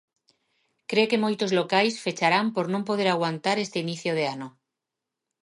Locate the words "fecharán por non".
2.05-2.83